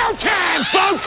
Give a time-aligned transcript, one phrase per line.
[0.00, 1.04] showtime, folks!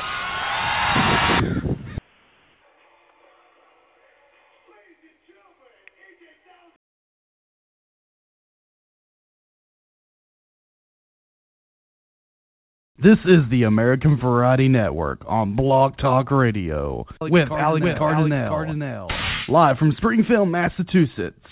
[12.97, 19.09] This is the American Variety Network on Blog Talk Radio with Alex Cardinale,
[19.49, 21.43] live from Springfield, Massachusetts.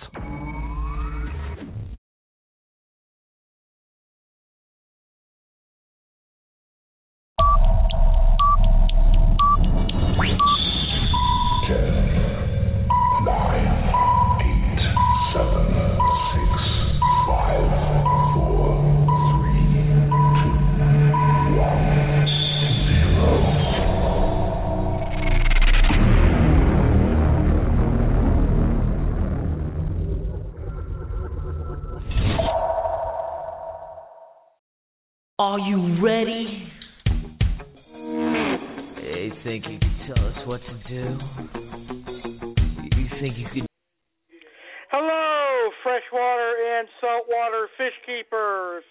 [48.11, 48.83] Keepers.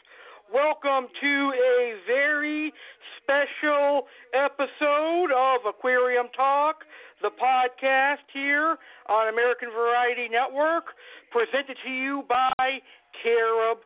[0.48, 2.72] Welcome to a very
[3.20, 6.76] special episode of Aquarium Talk,
[7.20, 8.78] the podcast here
[9.10, 10.84] on American Variety Network,
[11.30, 12.80] presented to you by
[13.22, 13.78] Carib.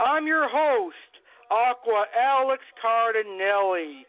[0.00, 4.02] I'm your host, Aqua Alex Cardinale.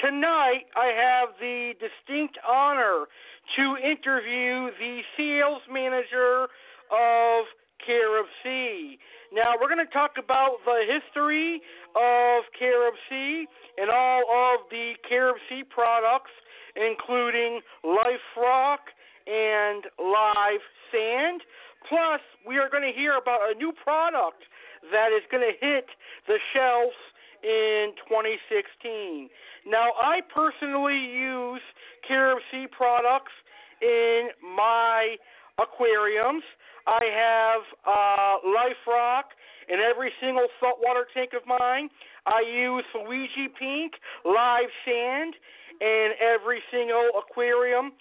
[0.00, 3.06] Tonight, I have the distinct honor
[3.56, 6.46] to interview the sales manager
[6.92, 7.46] of
[7.86, 8.98] Carib Sea.
[9.32, 11.60] Now, we're going to talk about the history
[11.96, 13.46] of Carib Sea
[13.78, 16.30] and all of the Carib Sea products,
[16.76, 18.94] including Life Rock
[19.26, 21.40] and Live Sand.
[21.88, 24.44] Plus, we are going to hear about a new product
[24.92, 25.86] that is going to hit
[26.26, 26.96] the shelves
[27.42, 29.28] in 2016.
[29.66, 31.62] Now, I personally use
[32.06, 33.32] Carib Sea products
[33.82, 35.16] in my
[35.58, 36.44] aquariums.
[36.86, 39.26] I have uh, Life Rock
[39.68, 41.88] in every single saltwater tank of mine.
[42.26, 43.92] I use Fuji Pink
[44.24, 45.34] Live Sand
[45.80, 47.92] in every single aquarium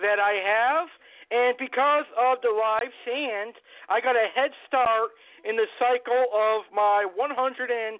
[0.00, 0.88] that I have.
[1.32, 3.54] And because of the live sand,
[3.88, 5.16] I got a head start
[5.48, 7.98] in the cycle of my 120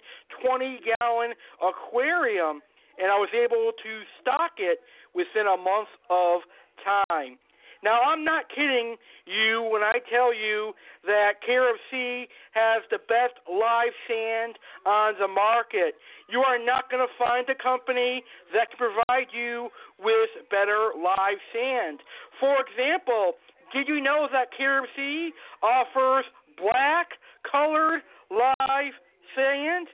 [0.85, 2.61] gallon aquarium,
[3.01, 4.79] and I was able to stock it
[5.15, 6.41] within a month of
[6.85, 7.41] time.
[7.83, 8.95] Now, I'm not kidding
[9.27, 10.71] you when I tell you
[11.03, 11.43] that
[11.91, 14.55] Sea has the best live sand
[14.85, 15.95] on the market.
[16.31, 18.23] You are not going to find a company
[18.55, 19.67] that can provide you
[19.99, 21.99] with better live sand.
[22.39, 23.35] For example,
[23.75, 24.47] did you know that
[24.95, 27.99] Sea offers black colored
[28.31, 28.95] live
[29.35, 29.87] sand?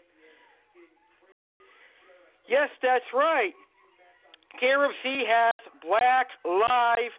[2.48, 3.54] Yes, that's right.
[5.02, 7.14] Sea has black live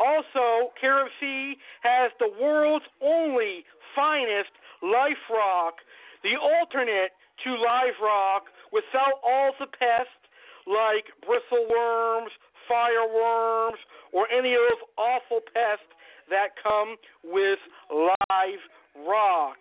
[0.00, 3.64] Also, Carib Sea has the world's only
[3.94, 4.50] finest
[4.82, 5.74] life rock,
[6.22, 7.12] the alternate
[7.44, 10.24] to live rock without all the pests
[10.66, 12.32] like bristleworms,
[12.68, 13.78] fireworms,
[14.12, 15.90] or any of those awful pests
[16.30, 17.58] that come with
[17.92, 18.62] live
[19.06, 19.58] rock.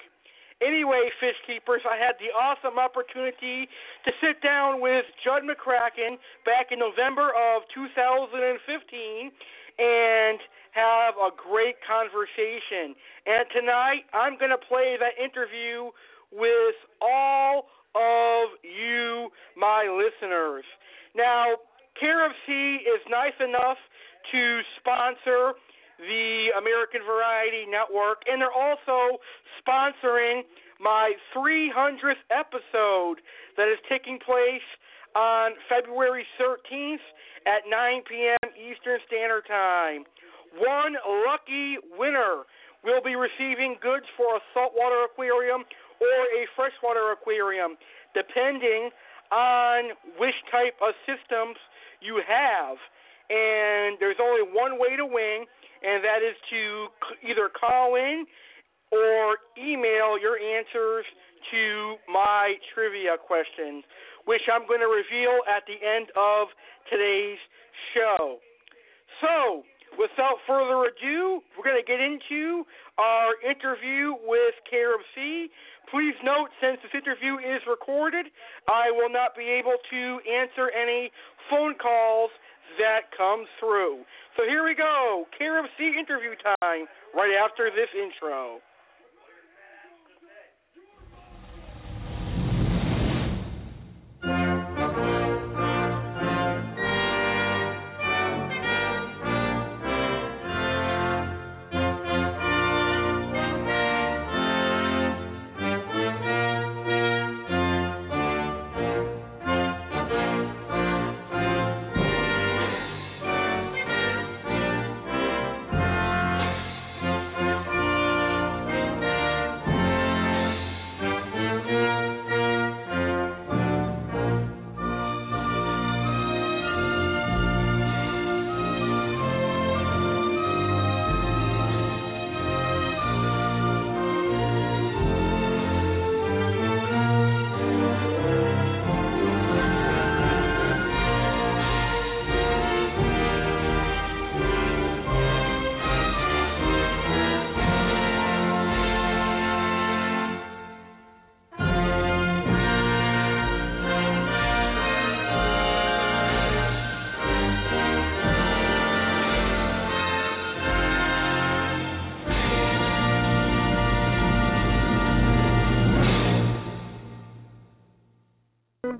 [0.64, 3.68] Anyway, fish keepers, I had the awesome opportunity
[4.06, 6.16] to sit down with Judd McCracken
[6.48, 9.32] back in November of 2015
[9.80, 10.40] and
[10.72, 12.96] have a great conversation.
[13.28, 15.92] And tonight, I'm going to play that interview
[16.32, 20.66] with all of you, my listeners.
[21.16, 21.60] Now,
[22.48, 23.78] Sea is nice enough
[24.32, 25.54] to sponsor
[26.04, 29.20] the American Variety Network, and they're also
[29.62, 30.44] sponsoring
[30.80, 33.24] my 300th episode
[33.56, 34.66] that is taking place
[35.16, 37.04] on February 13th
[37.46, 38.50] at 9 p.m.
[38.58, 40.04] Eastern Standard Time.
[40.58, 42.44] One lucky winner
[42.84, 45.64] will be receiving goods for a saltwater aquarium
[46.02, 47.80] or a freshwater aquarium,
[48.14, 48.92] depending
[49.32, 51.58] on which type of systems
[52.04, 52.78] you have.
[53.32, 55.48] And there's only one way to win,
[55.84, 56.88] and that is to
[57.28, 58.26] either call in
[58.92, 61.06] or email your answers
[61.52, 63.84] to my trivia questions,
[64.26, 66.48] which I'm going to reveal at the end of
[66.88, 67.42] today's
[67.94, 68.40] show.
[69.20, 69.64] So,
[70.00, 72.64] without further ado, we're going to get into
[72.98, 75.50] our interview with Carib Sea.
[75.92, 78.28] Please note, since this interview is recorded,
[78.68, 81.12] I will not be able to answer any
[81.50, 82.32] phone calls
[82.80, 84.06] that come through.
[84.38, 85.26] So here we go,
[85.78, 88.60] Sea interview time, right after this intro.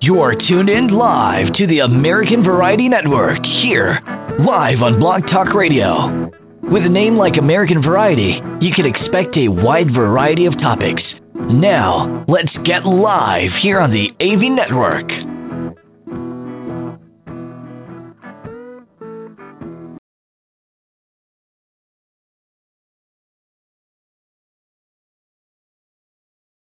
[0.04, 4.02] You are tuned in live to the American Variety Network here,
[4.38, 6.28] live on Blog Talk Radio.
[6.62, 11.02] With a name like American Variety, you can expect a wide variety of topics.
[11.34, 15.08] Now, let's get live here on the AV Network.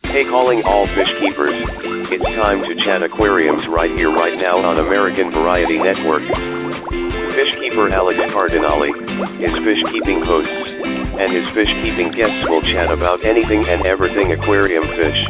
[0.03, 1.20] Hey, calling all fish
[2.91, 6.27] chat aquariums right here, right now on American Variety Network.
[6.27, 8.91] Fish keeper Alex Cardinale,
[9.39, 10.67] his fish keeping hosts,
[11.15, 15.21] and his fish keeping guests will chat about anything and everything aquarium fish.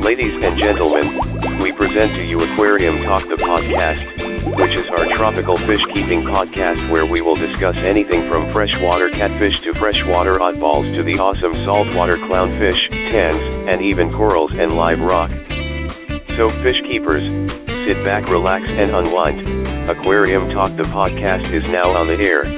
[0.00, 5.60] Ladies and gentlemen, we present to you Aquarium Talk the podcast, which is our tropical
[5.68, 11.04] fish keeping podcast where we will discuss anything from freshwater catfish to freshwater oddballs to
[11.04, 12.80] the awesome saltwater clownfish,
[13.12, 15.28] tangs, and even corals and live rock.
[16.40, 17.20] So, fish keepers,
[17.84, 19.44] sit back, relax, and unwind.
[19.90, 22.48] Aquarium Talk the podcast is now on the air.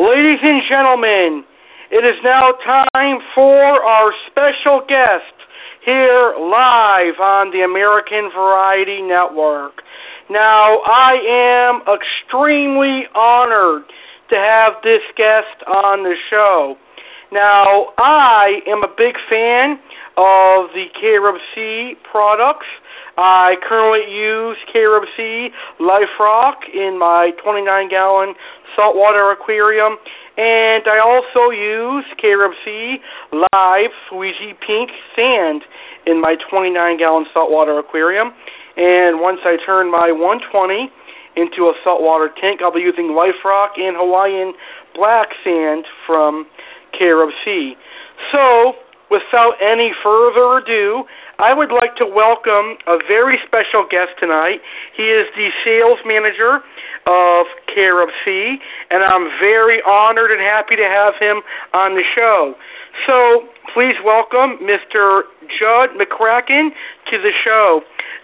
[0.00, 1.44] Ladies and gentlemen,
[1.92, 5.36] it is now time for our special guest
[5.84, 9.84] here live on the American Variety Network.
[10.30, 13.84] Now, I am extremely honored
[14.30, 16.76] to have this guest on the show.
[17.32, 19.78] Now, I am a big fan
[20.16, 20.86] of the
[21.54, 22.66] Sea products.
[23.16, 24.56] I currently use
[25.16, 25.48] Sea
[25.80, 28.34] Life Rock in my 29 gallon
[28.76, 29.96] saltwater aquarium,
[30.36, 32.04] and I also use
[32.64, 32.96] Sea
[33.32, 35.62] Live Fuji Pink Sand
[36.06, 38.32] in my 29 gallon saltwater aquarium.
[38.76, 40.90] And once I turn my 120
[41.36, 44.54] into a saltwater tank, I'll be using Life Rock and Hawaiian
[44.94, 46.46] Black Sand from
[46.96, 47.74] Carib Sea.
[48.30, 48.74] So,
[49.10, 51.04] without any further ado,
[51.38, 54.62] I would like to welcome a very special guest tonight.
[54.96, 56.62] He is the sales manager
[57.06, 58.56] of Carib Sea,
[58.90, 61.42] and I'm very honored and happy to have him
[61.74, 62.54] on the show.
[63.06, 65.26] So please welcome Mr.
[65.58, 66.70] Judd McCracken
[67.10, 67.82] to the show.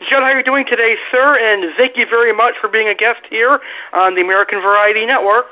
[0.09, 1.39] Judd, how are you doing today, sir?
[1.39, 3.59] And thank you very much for being a guest here
[3.93, 5.51] on the American Variety Network.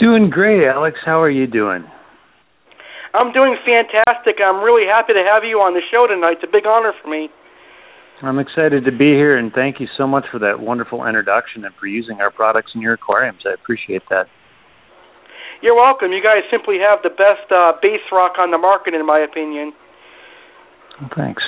[0.00, 0.98] Doing great, Alex.
[1.04, 1.84] How are you doing?
[3.14, 4.42] I'm doing fantastic.
[4.42, 6.42] I'm really happy to have you on the show tonight.
[6.42, 7.30] It's a big honor for me.
[8.22, 11.74] I'm excited to be here, and thank you so much for that wonderful introduction and
[11.78, 13.42] for using our products in your aquariums.
[13.46, 14.26] I appreciate that.
[15.62, 16.10] You're welcome.
[16.10, 19.72] You guys simply have the best uh, base rock on the market, in my opinion.
[21.16, 21.42] Thanks.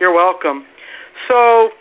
[0.00, 0.64] You're welcome.
[1.28, 1.72] So,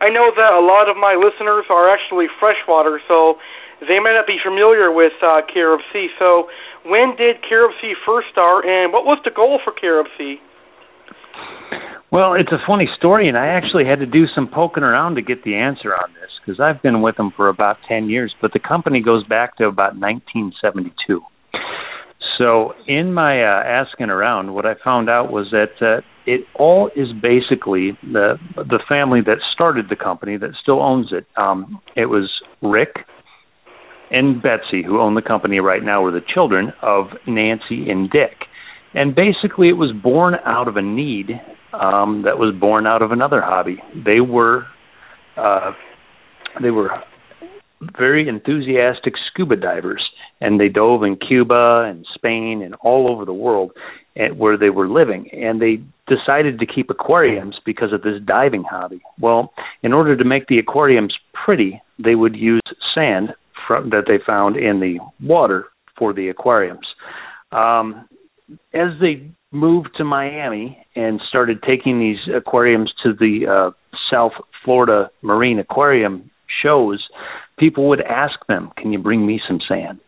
[0.00, 3.36] I know that a lot of my listeners are actually freshwater, so
[3.80, 6.08] they may not be familiar with uh, Carib Sea.
[6.18, 6.48] So,
[6.84, 10.38] when did Carib Sea first start, and what was the goal for Carib Sea?
[12.12, 15.22] Well, it's a funny story, and I actually had to do some poking around to
[15.22, 18.52] get the answer on this because I've been with them for about 10 years, but
[18.52, 21.20] the company goes back to about 1972.
[22.38, 26.90] So, in my uh, asking around, what I found out was that uh, it all
[26.94, 31.26] is basically the the family that started the company that still owns it.
[31.36, 33.06] Um, it was Rick
[34.10, 38.46] and Betsy, who own the company right now, were the children of Nancy and Dick.
[38.94, 41.30] And basically, it was born out of a need
[41.72, 43.78] um, that was born out of another hobby.
[43.94, 44.66] They were
[45.36, 45.72] uh,
[46.62, 46.90] they were
[47.96, 50.02] very enthusiastic scuba divers,
[50.40, 53.72] and they dove in Cuba and Spain and all over the world
[54.36, 55.28] where they were living.
[55.32, 59.02] And they decided to keep aquariums because of this diving hobby.
[59.20, 59.52] Well,
[59.82, 62.62] in order to make the aquariums pretty, they would use
[62.94, 63.34] sand
[63.66, 65.66] from, that they found in the water
[65.98, 66.86] for the aquariums.
[67.52, 68.08] Um,
[68.72, 73.70] as they moved to Miami and started taking these aquariums to the uh,
[74.12, 74.32] South
[74.64, 76.30] Florida Marine Aquarium
[76.62, 77.04] shows,
[77.58, 80.00] people would ask them, "Can you bring me some sand?"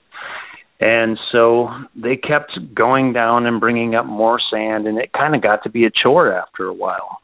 [0.81, 5.43] And so they kept going down and bringing up more sand, and it kind of
[5.43, 7.19] got to be a chore after a while.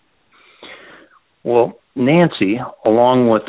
[1.45, 3.43] Well, Nancy, along with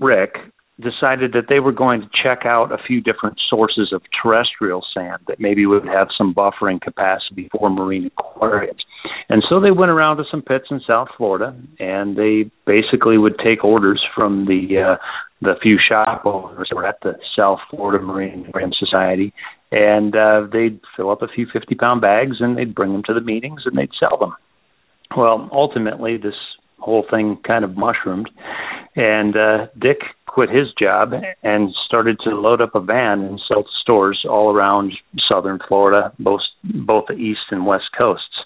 [0.00, 0.36] Rick,
[0.80, 5.22] decided that they were going to check out a few different sources of terrestrial sand
[5.26, 8.84] that maybe would have some buffering capacity for marine aquariums.
[9.30, 13.38] And so they went around to some pits in South Florida and they basically would
[13.42, 14.96] take orders from the uh
[15.40, 19.32] the few shop owners that were at the South Florida Marine Aquarium Society
[19.70, 23.14] and uh they'd fill up a few 50 pound bags and they'd bring them to
[23.14, 24.34] the meetings and they'd sell them.
[25.16, 26.34] Well, ultimately this
[26.78, 28.30] whole thing kind of mushroomed
[28.94, 31.12] and uh Dick quit his job
[31.42, 34.92] and started to load up a van and sell to stores all around
[35.28, 38.44] southern Florida, both both the east and west coasts.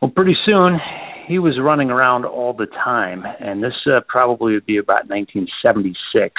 [0.00, 0.78] Well, pretty soon
[1.26, 6.34] he was running around all the time, and this uh, probably would be about 1976.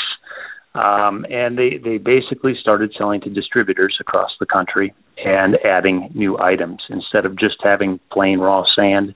[0.75, 6.37] Um, and they, they basically started selling to distributors across the country and adding new
[6.37, 6.83] items.
[6.89, 9.15] Instead of just having plain raw sand,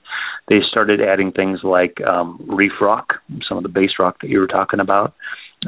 [0.50, 3.14] they started adding things like um, reef rock,
[3.48, 5.14] some of the base rock that you were talking about,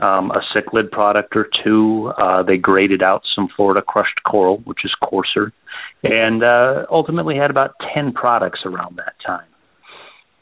[0.02, 2.12] um, a cichlid product or two.
[2.18, 5.54] Uh, they graded out some Florida crushed coral, which is coarser,
[6.02, 9.46] and uh, ultimately had about 10 products around that time.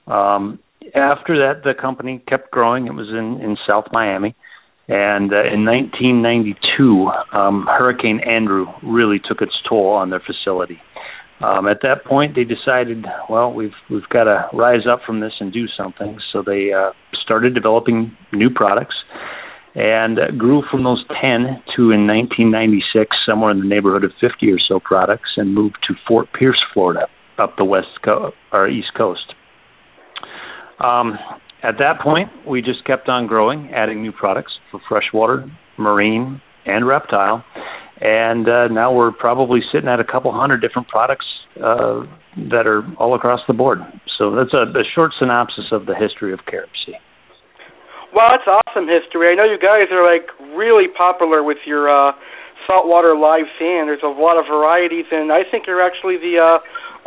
[0.08, 0.60] Um,
[0.96, 2.88] after that, the company kept growing.
[2.88, 4.36] It was in, in South Miami
[4.92, 10.82] and uh, in 1992, um, Hurricane Andrew really took its toll on their facility.
[11.40, 15.32] Um, at that point, they decided, well, we've we've got to rise up from this
[15.40, 16.20] and do something.
[16.34, 16.92] So they uh,
[17.24, 18.96] started developing new products,
[19.76, 24.52] and uh, grew from those 10 to in 1996 somewhere in the neighborhood of 50
[24.52, 27.08] or so products, and moved to Fort Pierce, Florida,
[27.40, 29.34] up the west coast or east coast.
[30.84, 31.18] Um,
[31.64, 35.46] at that point, we just kept on growing, adding new products for freshwater,
[35.78, 37.44] marine, and reptile.
[38.02, 41.26] And uh, now we're probably sitting at a couple hundred different products
[41.58, 42.02] uh,
[42.50, 43.78] that are all across the board.
[44.18, 46.98] So that's a, a short synopsis of the history of Carib Sea.
[48.14, 49.32] Wow, that's awesome history.
[49.32, 52.12] I know you guys are like really popular with your uh,
[52.66, 53.88] saltwater live sand.
[53.88, 56.58] There's a lot of varieties, and I think you're actually the uh,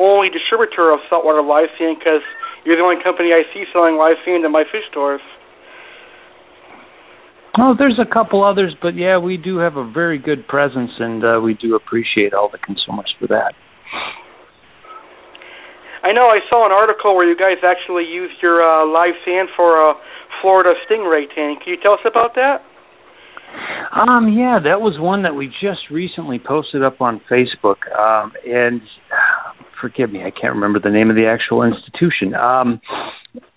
[0.01, 2.25] only distributor of saltwater live sand because
[2.65, 5.21] you're the only company I see selling live sand in my fish stores.
[7.57, 11.23] Oh, there's a couple others, but yeah, we do have a very good presence, and
[11.25, 13.55] uh, we do appreciate all the consumers for that.
[16.03, 19.49] I know I saw an article where you guys actually used your uh, live sand
[19.57, 19.95] for a
[20.43, 21.63] Florida stingray tank.
[21.63, 22.61] Can you tell us about that?
[23.95, 28.83] Um, yeah, that was one that we just recently posted up on Facebook, um, and
[29.85, 32.33] forgive me, I can't remember the name of the actual institution.
[32.33, 32.81] Um,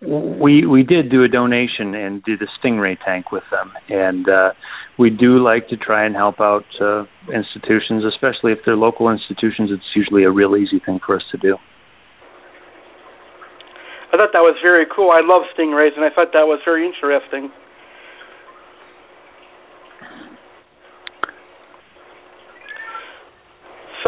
[0.03, 4.51] we we did do a donation and did a stingray tank with them, and uh,
[5.00, 9.72] we do like to try and help out uh, institutions, especially if they're local institutions.
[9.72, 11.55] It's usually a real easy thing for us to do.
[14.12, 15.12] I thought that was very cool.
[15.15, 17.51] I love stingrays, and I thought that was very interesting.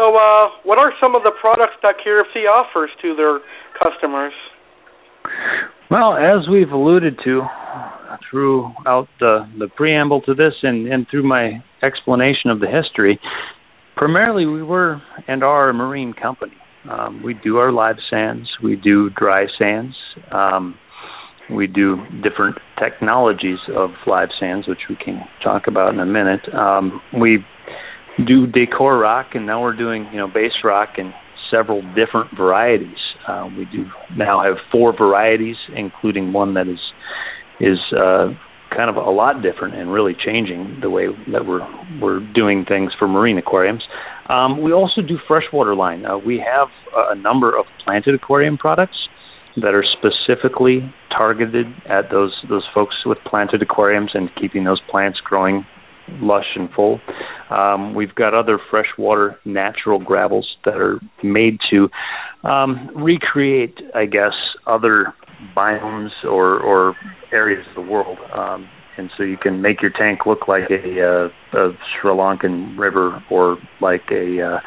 [0.00, 3.40] So, uh, what are some of the products that Carib Sea offers to their
[3.76, 4.32] customers?
[5.90, 7.42] Well, as we've alluded to
[8.30, 13.20] throughout the, the preamble to this and, and through my explanation of the history,
[13.94, 16.56] primarily we were and are a marine company.
[16.90, 19.94] Um, we do our live sands, we do dry sands,
[20.32, 20.76] um,
[21.54, 26.48] we do different technologies of live sands, which we can talk about in a minute.
[26.54, 27.44] Um, we
[28.24, 31.12] do decor rock, and now we're doing you know base rock in
[31.50, 32.98] several different varieties.
[33.26, 33.84] Uh, we do
[34.16, 36.80] now have four varieties, including one that is
[37.60, 38.28] is uh,
[38.74, 41.66] kind of a lot different and really changing the way that we're
[42.00, 43.82] we're doing things for marine aquariums.
[44.28, 46.06] Um, we also do freshwater line.
[46.06, 48.96] Uh, we have a number of planted aquarium products
[49.56, 55.18] that are specifically targeted at those those folks with planted aquariums and keeping those plants
[55.24, 55.66] growing
[56.20, 57.00] lush and full.
[57.50, 61.88] Um, we've got other freshwater natural gravels that are made to
[62.48, 64.34] um, recreate, I guess,
[64.66, 65.14] other
[65.56, 66.94] biomes or, or
[67.32, 68.18] areas of the world.
[68.34, 72.78] Um, and so you can make your tank look like a, uh, a Sri Lankan
[72.78, 74.60] river or like a uh,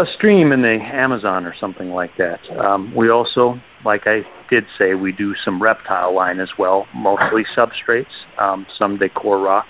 [0.00, 2.38] a stream in the Amazon or something like that.
[2.58, 7.42] Um, we also, like I did say, we do some reptile line as well, mostly
[7.56, 8.04] substrates,
[8.40, 9.66] um, some decor rock,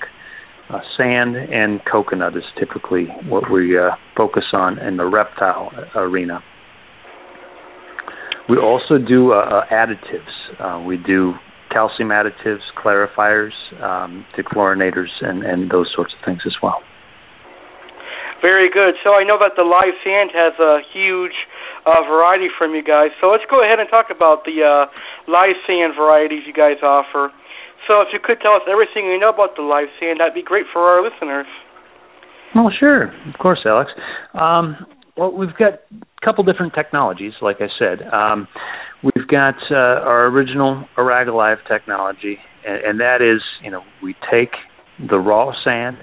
[0.71, 6.41] uh, sand and coconut is typically what we uh, focus on in the reptile arena.
[8.49, 10.35] We also do uh, uh additives.
[10.59, 11.35] Uh, we do
[11.71, 16.83] calcium additives, clarifiers, um, dechlorinators, and, and those sorts of things as well.
[18.43, 18.95] Very good.
[19.05, 21.37] So I know that the live sand has a huge
[21.85, 23.13] uh, variety from you guys.
[23.21, 24.87] So let's go ahead and talk about the uh,
[25.31, 27.31] live sand varieties you guys offer.
[27.89, 30.43] So if you could tell us everything you know about the live sand, that'd be
[30.43, 31.47] great for our listeners.
[32.55, 33.91] Well, sure, of course, Alex.
[34.35, 34.77] Um,
[35.17, 38.03] well, we've got a couple different technologies, like I said.
[38.13, 38.49] Um,
[39.03, 44.51] we've got uh, our original Arag-Alive technology, and, and that is, you know, we take
[44.99, 45.97] the raw sand,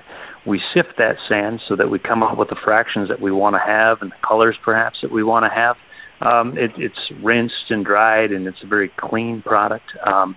[0.46, 3.56] we sift that sand so that we come up with the fractions that we want
[3.56, 5.76] to have and the colors perhaps that we want to have.
[6.20, 9.86] Um, it, it's rinsed and dried, and it's a very clean product.
[10.06, 10.36] Um,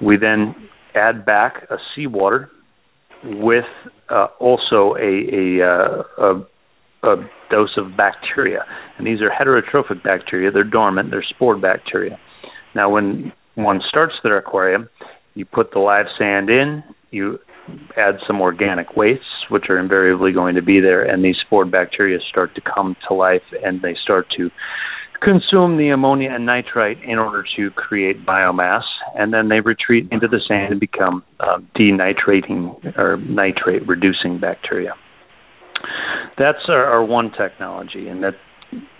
[0.00, 0.54] we then
[0.94, 2.50] add back a seawater
[3.24, 3.64] with
[4.08, 6.46] uh, also a a, uh, a
[7.02, 7.16] a
[7.50, 8.64] dose of bacteria,
[8.96, 10.50] and these are heterotrophic bacteria.
[10.50, 11.10] They're dormant.
[11.10, 12.18] They're spore bacteria.
[12.74, 14.88] Now, when one starts their aquarium,
[15.34, 16.82] you put the live sand in.
[17.10, 17.38] You
[17.96, 22.18] add some organic wastes, which are invariably going to be there, and these spore bacteria
[22.28, 24.50] start to come to life, and they start to
[25.22, 28.82] consume the ammonia and nitrite in order to create biomass,
[29.16, 34.92] and then they retreat into the sand and become uh, denitrating or nitrate reducing bacteria.
[36.38, 38.34] That's our, our one technology, and that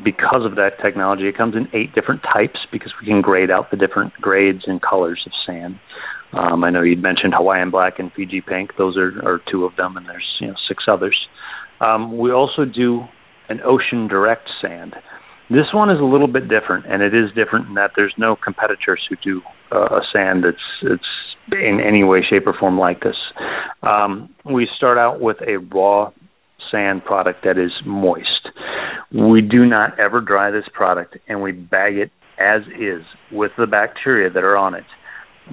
[0.02, 3.70] because of that technology, it comes in eight different types because we can grade out
[3.70, 5.78] the different grades and colors of sand.
[6.32, 9.76] Um, I know you'd mentioned Hawaiian black and Fiji pink; those are, are two of
[9.76, 11.16] them, and there's you know six others.
[11.80, 13.02] Um, we also do
[13.48, 14.94] an ocean direct sand.
[15.50, 18.37] This one is a little bit different, and it is different in that there's no
[18.37, 21.02] competitors who do uh, a sand that's it's
[21.52, 23.16] in any way, shape, or form like this.
[23.82, 26.11] Um, we start out with a raw
[26.70, 28.48] sand product that is moist.
[29.11, 33.66] We do not ever dry this product, and we bag it as is with the
[33.66, 34.84] bacteria that are on it.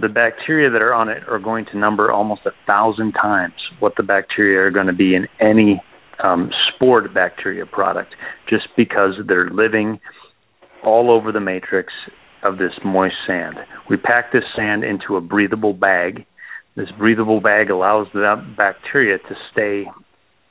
[0.01, 3.93] The bacteria that are on it are going to number almost a thousand times what
[3.95, 5.81] the bacteria are going to be in any
[6.23, 8.15] um, spored bacteria product
[8.49, 9.99] just because they're living
[10.84, 11.93] all over the matrix
[12.43, 13.56] of this moist sand.
[13.89, 16.25] We pack this sand into a breathable bag.
[16.75, 19.86] This breathable bag allows the bacteria to stay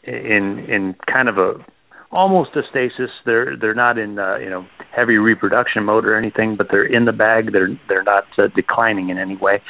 [0.02, 1.54] in in kind of a
[2.10, 3.10] almost a stasis.
[3.26, 7.04] They're they're not in uh, you know heavy reproduction mode or anything, but they're in
[7.04, 7.52] the bag.
[7.52, 9.60] They're they're not uh, declining in any way.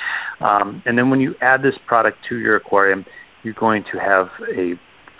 [0.40, 3.04] Um, and then when you add this product to your aquarium,
[3.42, 4.74] you're going to have a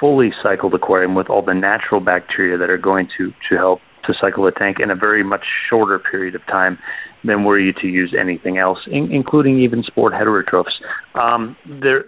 [0.05, 4.13] fully cycled aquarium with all the natural bacteria that are going to to help to
[4.21, 5.41] cycle the tank in a very much
[5.71, 6.77] shorter period of time
[7.25, 10.77] than were you to use anything else, in, including even spored heterotrophs.
[11.19, 12.01] Um, there,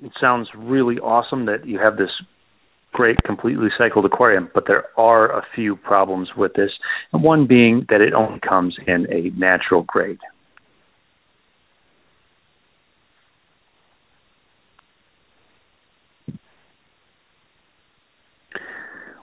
[0.00, 2.10] it sounds really awesome that you have this
[2.92, 6.70] great completely cycled aquarium, but there are a few problems with this,
[7.12, 10.18] and one being that it only comes in a natural grade.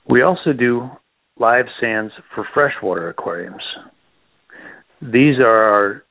[0.10, 0.90] We also do
[1.38, 3.64] live sands for freshwater aquariums.
[5.02, 6.04] These are our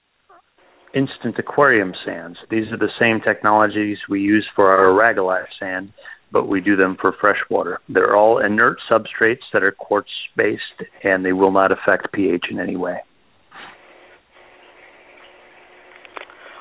[0.94, 2.38] instant aquarium sands.
[2.50, 5.92] These are the same technologies we use for our Arag-Alive sand,
[6.30, 7.80] but we do them for freshwater.
[7.88, 10.62] They're all inert substrates that are quartz based
[11.02, 12.98] and they will not affect pH in any way.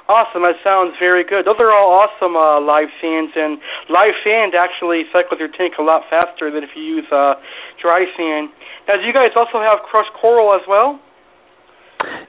[0.08, 0.46] Awesome.
[0.46, 1.50] That sounds very good.
[1.50, 3.58] Those are all awesome uh, live sands, and
[3.90, 7.34] live sand actually cycles your tank a lot faster than if you use uh,
[7.82, 8.54] dry sand.
[8.88, 11.02] Now, do you guys also have crushed coral as well?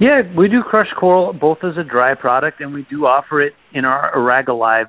[0.01, 3.53] Yeah, we do crushed coral both as a dry product, and we do offer it
[3.75, 4.87] in our Arag-Alive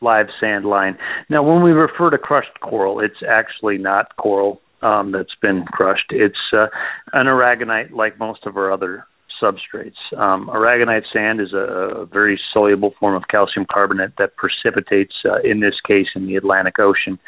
[0.00, 0.96] live sand line.
[1.28, 6.10] Now, when we refer to crushed coral, it's actually not coral um, that's been crushed.
[6.10, 6.66] It's uh,
[7.12, 9.04] an aragonite, like most of our other
[9.40, 9.96] substrates.
[10.16, 15.40] Um, aragonite sand is a, a, very soluble form of calcium carbonate that precipitates, uh,
[15.42, 17.18] in this case, in the Atlantic Ocean,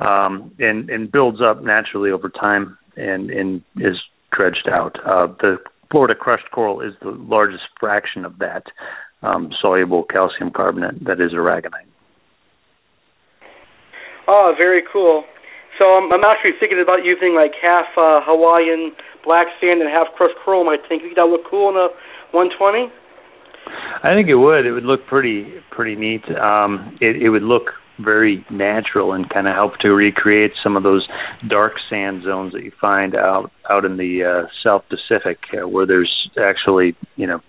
[0.00, 3.96] um, and, and builds up naturally over time and, and is
[4.32, 4.96] dredged out.
[5.06, 5.56] Uh, the
[5.90, 8.64] Florida crushed coral is the largest fraction of that
[9.22, 11.86] um, soluble calcium carbonate that is aragonite.
[14.26, 15.24] Oh, very cool.
[15.78, 18.92] So I'm, I'm actually thinking about using like half uh, Hawaiian
[19.24, 21.02] black sand and half crushed coral in my tank.
[21.02, 21.88] Think that look cool in a
[22.34, 22.92] 120?
[24.02, 24.66] I think it would.
[24.66, 26.24] It would look pretty pretty neat.
[26.36, 30.82] Um, it, it would look very natural and kind of help to recreate some of
[30.82, 31.06] those
[31.48, 35.86] dark sand zones that you find out out in the uh, South Pacific, uh, where
[35.86, 37.40] there's actually you know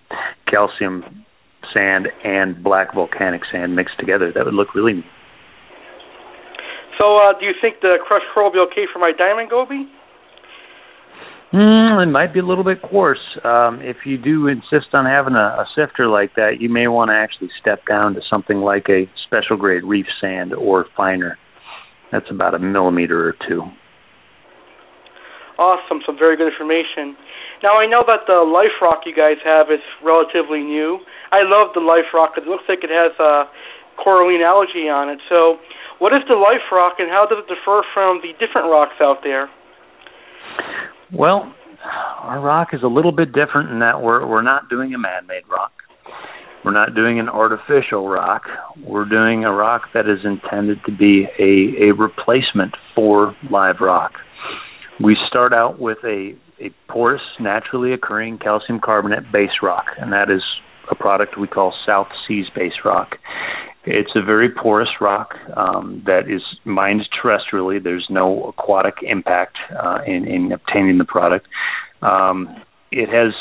[0.48, 1.24] calcium
[1.72, 4.30] sand and black volcanic sand mixed together.
[4.32, 5.04] That would look really neat.
[6.98, 9.90] So, uh, do you think the crushed coral will be okay for my diamond goby?
[11.54, 13.22] Mm, it might be a little bit coarse.
[13.44, 17.14] Um, if you do insist on having a, a sifter like that, you may want
[17.14, 21.38] to actually step down to something like a special grade reef sand or finer.
[22.10, 23.62] That's about a millimeter or two.
[25.54, 27.14] Awesome, some very good information.
[27.62, 30.98] Now I know that the life rock you guys have is relatively new.
[31.30, 33.46] I love the life rock because it looks like it has a
[33.94, 35.22] coralline algae on it.
[35.30, 35.62] So,
[36.02, 39.22] what is the life rock, and how does it differ from the different rocks out
[39.22, 39.46] there?
[41.12, 41.52] Well,
[42.22, 45.44] our rock is a little bit different in that we're we're not doing a man-made
[45.50, 45.72] rock.
[46.64, 48.44] We're not doing an artificial rock.
[48.82, 54.12] We're doing a rock that is intended to be a, a replacement for live rock.
[55.02, 60.30] We start out with a, a porous, naturally occurring calcium carbonate base rock, and that
[60.30, 60.42] is
[60.90, 63.16] a product we call South Seas base rock.
[63.86, 67.82] It's a very porous rock um, that is mined terrestrially.
[67.82, 71.46] There's no aquatic impact uh, in, in obtaining the product.
[72.00, 72.48] Um,
[72.90, 73.34] it has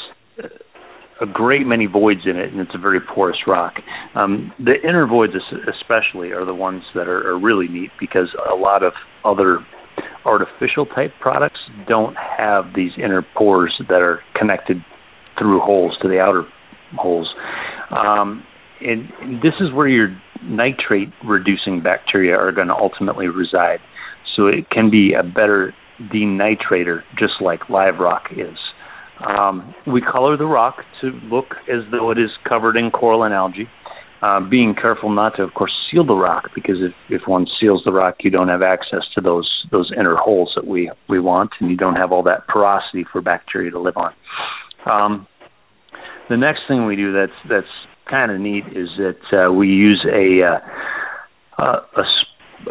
[1.22, 3.76] a great many voids in it, and it's a very porous rock.
[4.16, 5.34] Um, the inner voids,
[5.70, 9.60] especially, are the ones that are, are really neat because a lot of other
[10.26, 14.78] artificial type products don't have these inner pores that are connected
[15.38, 16.44] through holes to the outer
[16.98, 17.34] holes.
[17.92, 18.44] Um,
[18.82, 20.10] and this is where your
[20.44, 23.80] nitrate reducing bacteria are going to ultimately reside.
[24.36, 25.74] So it can be a better
[26.12, 28.58] denitrator, just like live rock is.
[29.26, 33.34] Um, we color the rock to look as though it is covered in coral and
[33.34, 33.70] algae,
[34.22, 37.84] uh, being careful not to, of course, seal the rock because if, if one seals
[37.86, 41.52] the rock, you don't have access to those those inner holes that we we want,
[41.60, 44.14] and you don't have all that porosity for bacteria to live on.
[44.90, 45.28] Um,
[46.30, 47.68] the next thing we do that's that's
[48.14, 52.04] kind of neat is that uh, we use a uh, a,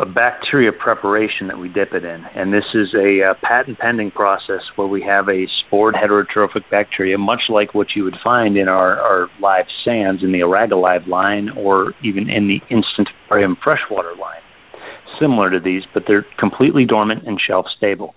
[0.00, 4.12] a bacteria preparation that we dip it in, and this is a uh, patent pending
[4.12, 8.68] process where we have a spored heterotrophic bacteria, much like what you would find in
[8.68, 14.14] our, our live sands in the Live line, or even in the instant aquarium freshwater
[14.14, 14.40] line.
[15.20, 18.14] Similar to these, but they're completely dormant and shelf stable.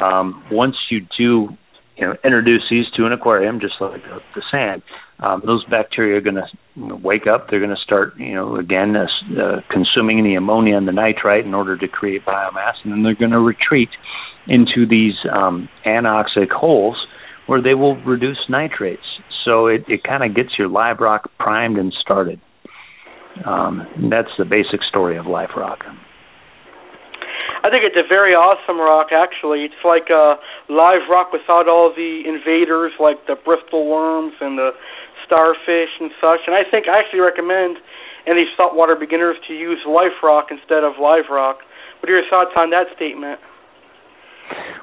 [0.00, 1.56] Um, once you do
[2.00, 4.82] you know, introduce these to an aquarium, just like the, the sand,
[5.20, 7.48] um, those bacteria are going to wake up.
[7.50, 9.04] They're going to start, you know, again uh,
[9.38, 13.14] uh, consuming the ammonia and the nitrite in order to create biomass, and then they're
[13.14, 13.90] going to retreat
[14.48, 16.96] into these um, anoxic holes
[17.46, 19.02] where they will reduce nitrates.
[19.44, 22.40] So it, it kind of gets your live rock primed and started.
[23.44, 25.80] Um, that's the basic story of live rock.
[27.62, 29.12] I think it's a very awesome rock.
[29.12, 30.40] Actually, it's like a
[30.72, 34.70] live rock without all the invaders, like the bristleworms and the
[35.26, 36.46] starfish and such.
[36.46, 37.78] And I think I actually recommend
[38.26, 41.58] any saltwater beginners to use life rock instead of live rock.
[42.00, 43.40] What are your thoughts on that statement?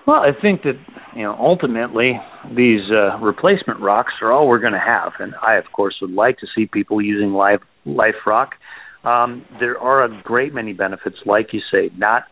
[0.05, 0.79] Well, I think that
[1.15, 2.13] you know ultimately
[2.55, 6.11] these uh, replacement rocks are all we're going to have, and I of course would
[6.11, 8.51] like to see people using live life rock.
[9.03, 12.23] Um, there are a great many benefits, like you say, not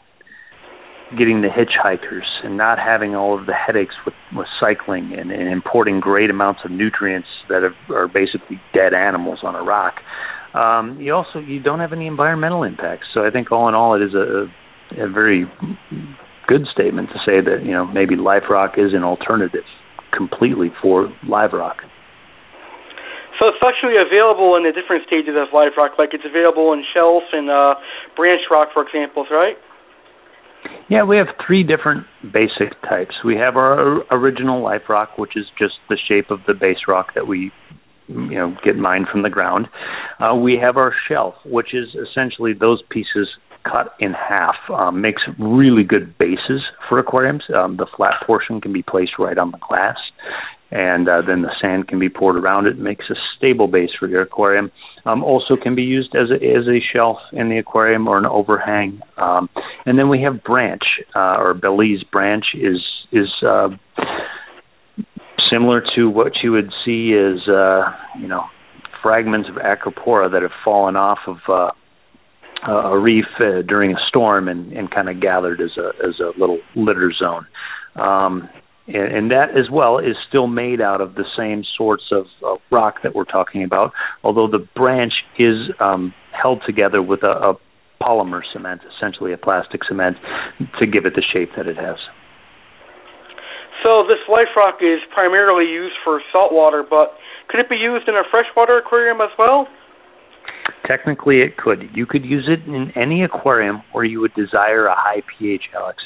[1.17, 5.51] getting the hitchhikers and not having all of the headaches with, with cycling and, and
[5.51, 9.95] importing great amounts of nutrients that are, are basically dead animals on a rock.
[10.53, 13.07] Um, you also you don't have any environmental impacts.
[13.13, 14.47] So I think all in all, it is a,
[15.03, 15.45] a very
[16.47, 19.67] good statement to say that you know maybe life rock is an alternative
[20.15, 21.83] completely for live rock.
[23.35, 26.87] So it's actually available in the different stages of live rock, like it's available in
[26.95, 27.75] shelf and uh,
[28.15, 29.59] branch rock, for example, right?
[30.89, 33.15] Yeah, we have three different basic types.
[33.25, 37.13] We have our original life rock, which is just the shape of the base rock
[37.15, 37.51] that we
[38.07, 39.67] you know get mined from the ground.
[40.19, 43.27] Uh, we have our shelf, which is essentially those pieces
[43.63, 44.55] cut in half.
[44.69, 47.43] Um, makes really good bases for aquariums.
[47.53, 49.97] Um, the flat portion can be placed right on the glass,
[50.75, 52.77] and uh, then the sand can be poured around it.
[52.77, 54.71] Makes a stable base for your aquarium
[55.05, 58.25] um, also can be used as a, as a shelf in the aquarium or an
[58.25, 58.99] overhang.
[59.17, 59.49] Um,
[59.85, 60.83] and then we have branch
[61.15, 62.81] uh, or Belize branch is
[63.13, 63.69] is uh,
[65.49, 67.83] similar to what you would see as uh,
[68.19, 68.43] you know
[69.01, 71.71] fragments of acropora that have fallen off of uh,
[72.69, 76.37] a reef uh, during a storm and, and kind of gathered as a as a
[76.37, 77.47] little litter zone.
[77.95, 78.49] Um,
[78.87, 82.55] and, and that as well is still made out of the same sorts of uh,
[82.71, 83.91] rock that we're talking about,
[84.23, 87.53] although the branch is um, held together with a, a
[88.01, 90.17] polymer cement, essentially a plastic cement,
[90.79, 91.97] to give it the shape that it has.
[93.83, 97.13] So this life rock is primarily used for saltwater, but
[97.49, 99.67] could it be used in a freshwater aquarium as well?
[100.87, 101.89] Technically, it could.
[101.93, 105.97] You could use it in any aquarium where you would desire a high pH, Alex.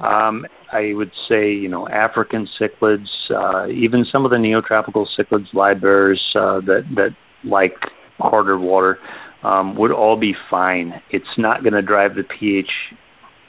[0.00, 5.52] Um, I would say, you know, African cichlids, uh, even some of the neotropical cichlids,
[5.54, 7.10] live bearers uh, that that
[7.44, 7.74] like
[8.18, 8.98] harder water,
[9.44, 10.94] um, would all be fine.
[11.10, 12.70] It's not going to drive the pH,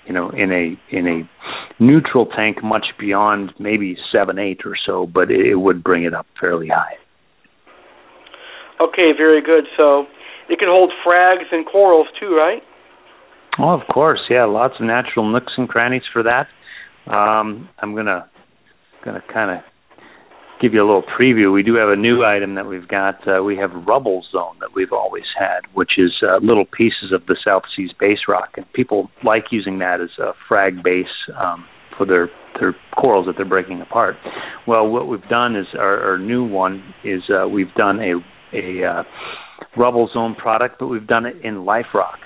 [0.05, 5.07] you know, in a in a neutral tank much beyond maybe seven eight or so,
[5.11, 6.95] but it would bring it up fairly high.
[8.79, 9.65] Okay, very good.
[9.77, 10.05] So
[10.49, 12.61] it can hold frags and corals too, right?
[13.57, 14.45] Oh, of course, yeah.
[14.45, 16.47] Lots of natural nooks and crannies for that.
[17.11, 18.29] Um, I'm gonna
[19.03, 19.63] gonna kind of
[20.61, 21.53] give you a little preview.
[21.53, 23.25] We do have a new item that we've got.
[23.27, 27.25] Uh, we have rubble zone that we've always had, which is uh, little pieces of
[27.27, 31.05] the South Seas base rock, and people like using that as a frag base
[31.39, 31.65] um,
[31.97, 34.15] for their their corals that they're breaking apart.
[34.67, 38.15] Well, what we've done is our, our new one is uh, we've done a
[38.53, 39.03] a uh,
[39.77, 42.19] rubble zone product, but we've done it in life rock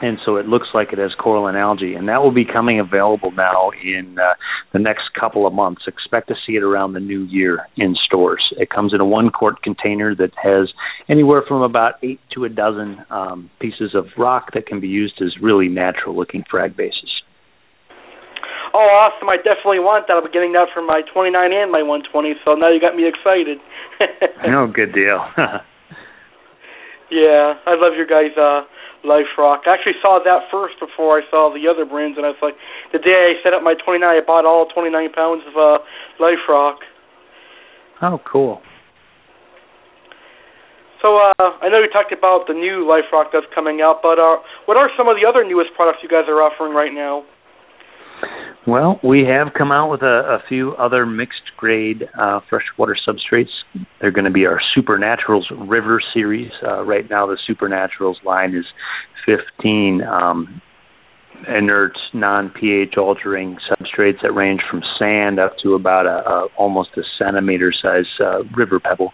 [0.00, 2.80] and so it looks like it has coral and algae, and that will be coming
[2.80, 4.34] available now in uh,
[4.72, 5.82] the next couple of months.
[5.86, 8.42] Expect to see it around the new year in stores.
[8.56, 10.72] It comes in a one-quart container that has
[11.08, 15.20] anywhere from about eight to a dozen um, pieces of rock that can be used
[15.20, 17.10] as really natural-looking frag bases.
[18.72, 19.28] Oh, awesome!
[19.28, 20.14] I definitely want that.
[20.14, 22.34] I'll be getting that for my 29 and my 120.
[22.44, 23.58] So now you got me excited.
[24.46, 25.18] no, good deal.
[27.10, 28.62] yeah, I love your guys' uh,
[29.04, 29.64] Life Rock.
[29.66, 32.54] I actually saw that first before I saw the other brands, and I was like,
[32.92, 35.78] the day I set up my 29, I bought all 29 pounds of uh,
[36.20, 36.84] Life Rock.
[38.02, 38.60] Oh, cool.
[41.00, 44.20] So uh, I know you talked about the new Life Rock that's coming out, but
[44.20, 44.36] uh,
[44.68, 47.24] what are some of the other newest products you guys are offering right now?
[48.66, 53.48] Well, we have come out with a, a few other mixed grade uh, freshwater substrates.
[54.00, 56.50] They're going to be our Supernaturals River series.
[56.62, 58.66] Uh, right now, the Supernaturals line is
[59.24, 60.60] 15 um,
[61.48, 66.90] inert, non pH altering substrates that range from sand up to about a, a almost
[66.96, 69.12] a centimeter size uh, river pebble.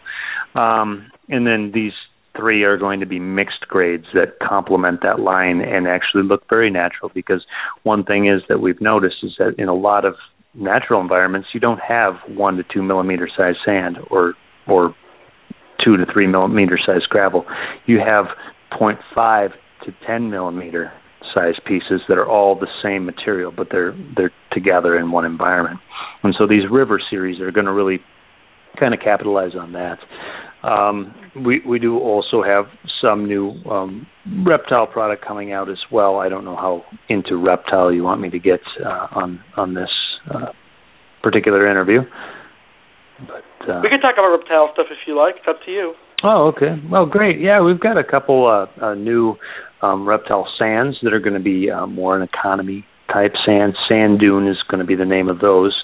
[0.56, 1.92] Um, and then these
[2.38, 6.70] three are going to be mixed grades that complement that line and actually look very
[6.70, 7.44] natural because
[7.82, 10.14] one thing is that we've noticed is that in a lot of
[10.54, 14.34] natural environments you don't have one to two millimeter size sand or
[14.66, 14.94] or
[15.84, 17.44] two to three millimeter size gravel.
[17.86, 18.26] You have
[18.78, 19.50] 0.5
[19.84, 20.92] to 10 millimeter
[21.34, 25.78] size pieces that are all the same material, but they're they're together in one environment.
[26.22, 28.00] And so these river series are going to really
[28.78, 29.98] kind of capitalize on that.
[30.62, 31.14] Um,
[31.44, 32.64] we we do also have
[33.00, 34.06] some new um,
[34.46, 36.18] reptile product coming out as well.
[36.18, 39.90] I don't know how into reptile you want me to get uh, on on this
[40.32, 40.52] uh,
[41.22, 42.00] particular interview,
[43.20, 45.36] but uh, we can talk about reptile stuff if you like.
[45.36, 45.94] It's up to you.
[46.24, 46.80] Oh, okay.
[46.90, 47.40] Well, great.
[47.40, 49.34] Yeah, we've got a couple uh, uh, new
[49.82, 53.76] um, reptile sands that are going to be uh, more an economy type sand.
[53.88, 55.74] Sand dune is going to be the name of those.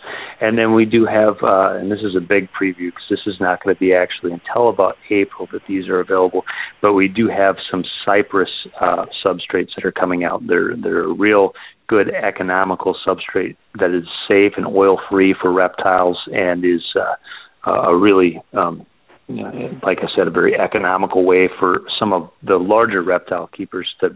[0.40, 3.34] And then we do have, uh, and this is a big preview because this is
[3.40, 6.44] not going to be actually until about April that these are available.
[6.80, 10.46] But we do have some cypress uh, substrates that are coming out.
[10.46, 11.52] They're they're a real
[11.88, 17.96] good economical substrate that is safe and oil free for reptiles and is uh, a
[17.96, 18.86] really um,
[19.28, 24.10] like I said, a very economical way for some of the larger reptile keepers to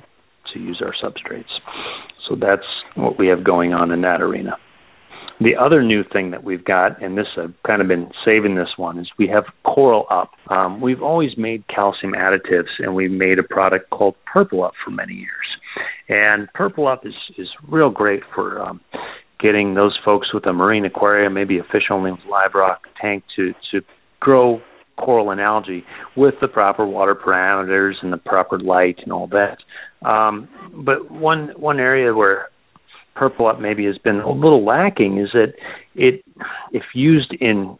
[0.57, 1.53] to use our substrates.
[2.29, 4.57] So that's what we have going on in that arena.
[5.39, 8.71] The other new thing that we've got, and this I've kind of been saving this
[8.79, 10.31] one, is we have Coral Up.
[10.51, 14.91] Um, we've always made calcium additives, and we've made a product called Purple Up for
[14.91, 15.31] many years.
[16.09, 18.81] And Purple Up is is real great for um,
[19.39, 23.53] getting those folks with a marine aquarium, maybe a fish only live rock tank, to
[23.73, 23.83] to
[24.21, 24.63] grow
[24.97, 25.85] coral and algae
[26.17, 29.59] with the proper water parameters and the proper light and all that.
[30.03, 32.49] Um, but one one area where
[33.15, 35.55] purple up maybe has been a little lacking is that
[35.95, 36.25] it
[36.73, 37.79] if used in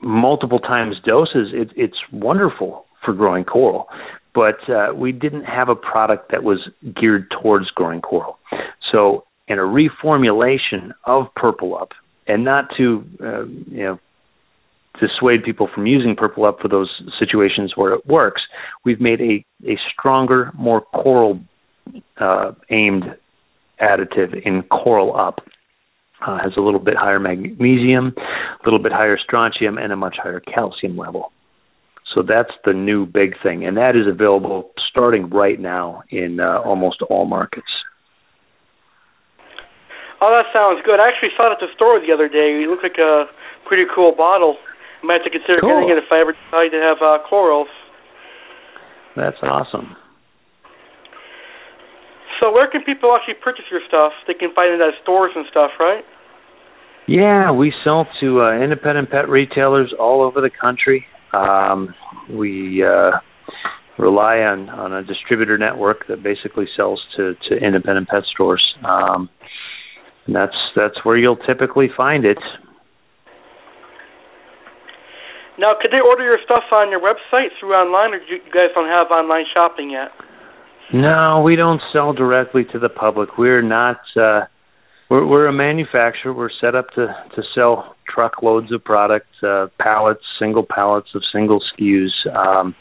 [0.00, 3.88] multiple times doses it, it's wonderful for growing coral.
[4.34, 6.68] But uh, we didn't have a product that was
[7.00, 8.38] geared towards growing coral.
[8.92, 11.90] So in a reformulation of purple up
[12.26, 13.98] and not to uh, you know
[15.00, 18.42] dissuade people from using Purple Up for those situations where it works,
[18.84, 21.40] we've made a, a stronger, more coral
[22.20, 23.04] uh, aimed
[23.80, 25.40] additive in Coral Up.
[26.24, 30.16] Uh, has a little bit higher magnesium, a little bit higher strontium, and a much
[30.22, 31.32] higher calcium level.
[32.14, 36.60] So that's the new big thing, and that is available starting right now in uh,
[36.60, 37.70] almost all markets.
[40.20, 41.00] Oh, that sounds good.
[41.00, 42.60] I actually saw it at the store the other day.
[42.60, 43.24] It looked like a
[43.64, 44.56] pretty cool bottle.
[45.02, 45.80] I might have to consider cool.
[45.80, 47.68] getting it if I ever decide to have uh, corals.
[49.16, 49.96] That's awesome.
[52.40, 54.12] So where can people actually purchase your stuff?
[54.26, 56.04] They can find it at stores and stuff, right?
[57.06, 61.04] Yeah, we sell to uh, independent pet retailers all over the country.
[61.32, 61.94] Um,
[62.30, 63.18] we uh,
[63.98, 68.62] rely on on a distributor network that basically sells to to independent pet stores.
[68.84, 69.28] Um,
[70.26, 72.38] and that's that's where you'll typically find it.
[75.60, 78.72] Now, could they order your stuff on your website through online, or do you guys
[78.74, 80.08] don't have online shopping yet?
[80.90, 83.36] No, we don't sell directly to the public.
[83.36, 84.00] We're not.
[84.16, 84.48] Uh,
[85.10, 86.32] we're, we're a manufacturer.
[86.32, 91.60] We're set up to to sell truckloads of products, uh, pallets, single pallets of single
[91.60, 92.10] SKUs.
[92.34, 92.74] Um,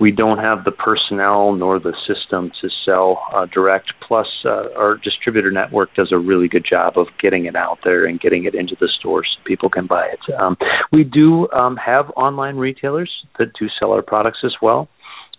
[0.00, 3.92] we don't have the personnel nor the system to sell uh, direct.
[4.06, 8.06] Plus, uh, our distributor network does a really good job of getting it out there
[8.06, 10.34] and getting it into the stores so people can buy it.
[10.34, 10.56] Um,
[10.92, 14.88] we do um, have online retailers that do sell our products as well.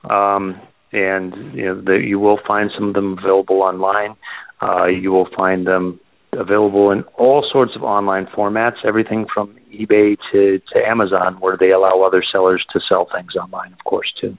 [0.10, 0.60] Um,
[0.92, 4.16] and you know the, you will find some of them available online.
[4.62, 6.00] Uh, you will find them
[6.34, 11.72] available in all sorts of online formats, everything from eBay to, to Amazon, where they
[11.72, 14.38] allow other sellers to sell things online, of course, too.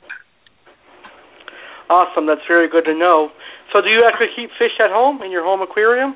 [1.89, 2.27] Awesome.
[2.27, 3.31] That's very good to know.
[3.73, 6.15] So, do you actually keep fish at home in your home aquarium?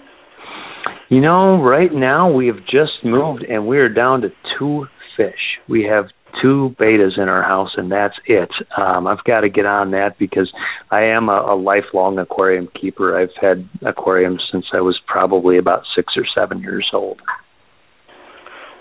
[1.08, 5.58] You know, right now we have just moved and we are down to two fish.
[5.68, 6.06] We have
[6.42, 8.50] two bettas in our house, and that's it.
[8.76, 10.52] Um, I've got to get on that because
[10.90, 13.18] I am a, a lifelong aquarium keeper.
[13.18, 17.20] I've had aquariums since I was probably about six or seven years old.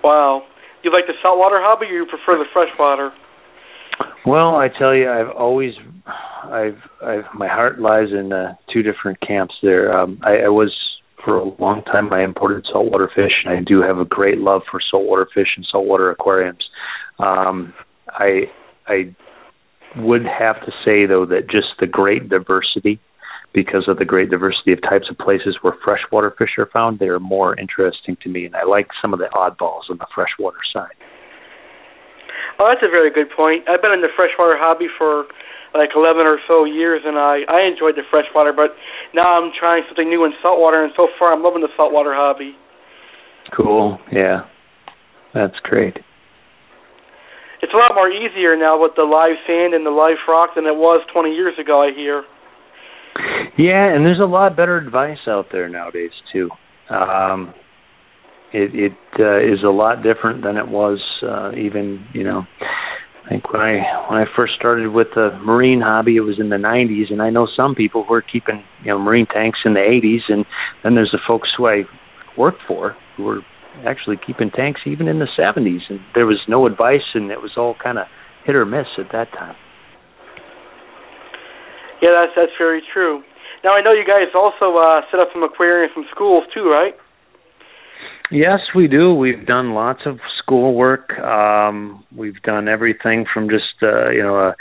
[0.03, 0.43] Wow.
[0.83, 3.11] You like the saltwater hobby, or you prefer the freshwater?
[4.25, 5.73] Well, I tell you, I've always,
[6.43, 9.53] I've, I've, my heart lies in uh, two different camps.
[9.61, 10.73] There, um, I, I was
[11.23, 12.11] for a long time.
[12.11, 15.65] I imported saltwater fish, and I do have a great love for saltwater fish and
[15.71, 16.63] saltwater aquariums.
[17.19, 17.73] Um,
[18.07, 18.49] I
[18.87, 19.15] I
[19.97, 22.99] would have to say though that just the great diversity,
[23.53, 27.07] because of the great diversity of types of places where freshwater fish are found, they
[27.07, 30.57] are more interesting to me, and I like some of the oddballs on the freshwater
[30.73, 30.97] side.
[32.57, 33.69] Oh, that's a very good point.
[33.69, 35.25] I've been in the freshwater hobby for
[35.73, 38.73] like 11 or so years, and I I enjoyed the freshwater, but
[39.13, 42.57] now I'm trying something new in saltwater, and so far I'm loving the saltwater hobby.
[43.55, 43.99] Cool.
[44.11, 44.45] Yeah,
[45.33, 45.97] that's great
[47.63, 50.65] it's a lot more easier now with the live sand and the live rock than
[50.65, 51.81] it was 20 years ago.
[51.81, 52.23] I hear.
[53.57, 56.49] Yeah, and there's a lot better advice out there nowadays too.
[56.89, 57.53] Um,
[58.51, 62.43] it it uh, is a lot different than it was uh, even you know.
[63.25, 66.49] I think when I when I first started with the marine hobby, it was in
[66.49, 69.73] the 90s, and I know some people who are keeping you know marine tanks in
[69.73, 70.45] the 80s, and
[70.83, 71.83] then there's the folks who I
[72.37, 73.41] work for who are
[73.85, 77.51] actually keeping tanks even in the 70s, and there was no advice, and it was
[77.57, 78.05] all kind of
[78.45, 79.55] hit or miss at that time.
[82.01, 83.23] Yeah, that's that's very true.
[83.63, 86.93] Now I know you guys also uh, set up some aquariums, some schools too, right?
[88.29, 89.13] Yes, we do.
[89.13, 91.11] We've done lots of school work.
[91.19, 94.55] Um, we've done everything from just uh, you know a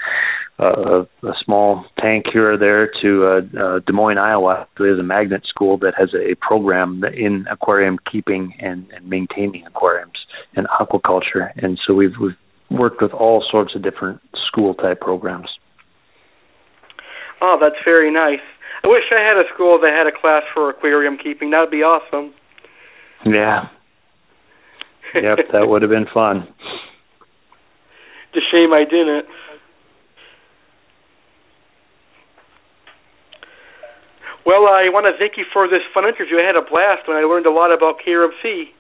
[0.59, 4.67] a, a small tank here or there to uh, uh, Des Moines, Iowa.
[4.79, 10.19] There's a magnet school that has a program in aquarium keeping and, and maintaining aquariums
[10.55, 12.37] and aquaculture, and so we've we've
[12.71, 15.49] worked with all sorts of different school type programs.
[17.41, 18.45] Oh, that's very nice.
[18.85, 21.51] I wish I had a school that had a class for aquarium keeping.
[21.51, 22.33] That'd be awesome.
[23.27, 23.69] Yeah.
[25.15, 26.49] yep, that would have been fun.
[28.33, 29.27] It's a shame I didn't.
[34.45, 36.39] Well, I want to thank you for this fun interview.
[36.39, 38.75] I had a blast and I learned a lot about Carib Sea.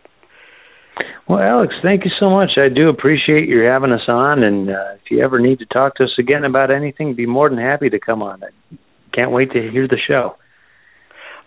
[1.28, 2.58] Well, Alex, thank you so much.
[2.58, 5.96] I do appreciate your having us on, and uh, if you ever need to talk
[5.96, 8.42] to us again about anything, be more than happy to come on.
[8.44, 8.50] I
[9.14, 10.36] can't wait to hear the show.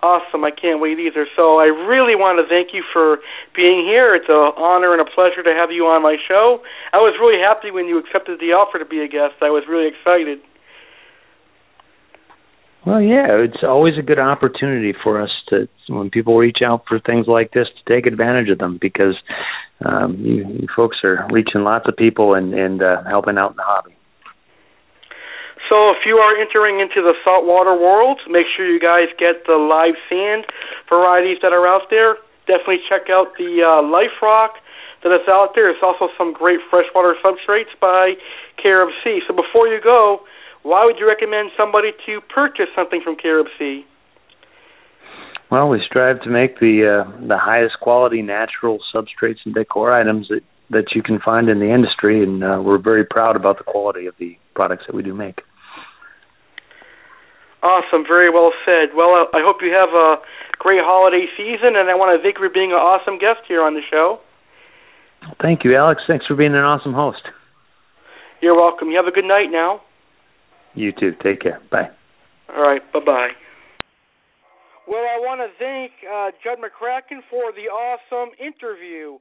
[0.02, 0.44] Awesome.
[0.44, 1.26] I can't wait either.
[1.36, 3.18] So I really want to thank you for
[3.56, 4.14] being here.
[4.14, 6.62] It's an honor and a pleasure to have you on my show.
[6.94, 9.42] I was really happy when you accepted the offer to be a guest.
[9.42, 10.46] I was really excited.
[12.86, 17.00] Well, yeah, it's always a good opportunity for us to when people reach out for
[17.00, 19.18] things like this to take advantage of them because
[19.84, 23.58] um, you, you folks are reaching lots of people and, and uh, helping out in
[23.58, 23.98] the hobby.
[25.66, 29.58] So if you are entering into the saltwater world, make sure you guys get the
[29.58, 30.46] live sand
[30.88, 32.22] varieties that are out there.
[32.46, 34.62] Definitely check out the uh, Life Rock
[35.02, 35.74] that is out there.
[35.74, 38.14] There's also some great freshwater substrates by
[38.62, 39.26] Carib Sea.
[39.26, 40.22] So before you go,
[40.66, 43.86] why would you recommend somebody to purchase something from Carib Sea?
[45.52, 50.28] Well, we strive to make the uh, the highest quality natural substrates and decor items
[50.30, 50.42] that
[50.72, 54.08] that you can find in the industry, and uh, we're very proud about the quality
[54.08, 55.38] of the products that we do make.
[57.62, 58.98] Awesome, very well said.
[58.98, 60.18] Well, uh, I hope you have a
[60.58, 63.62] great holiday season, and I want to thank you for being an awesome guest here
[63.62, 64.18] on the show.
[65.40, 66.02] Thank you, Alex.
[66.08, 67.22] Thanks for being an awesome host.
[68.42, 68.90] You're welcome.
[68.90, 69.85] You have a good night now.
[70.76, 71.14] You too.
[71.24, 71.62] Take care.
[71.72, 71.90] Bye.
[72.56, 72.82] All right.
[72.94, 73.30] Bye bye.
[74.88, 79.18] Well, I want to thank uh, Judd McCracken for the awesome interview.